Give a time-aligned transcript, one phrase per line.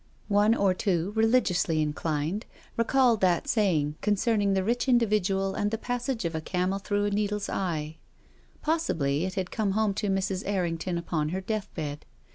[0.33, 6.25] One or two, religiously inclined, recalled that saying concerning the rich individual and the passage
[6.25, 7.97] of a camel through a needle's eye.
[8.63, 10.41] Possibly it had come home to Mrs.
[10.47, 12.03] l",rring ton upon her death bed.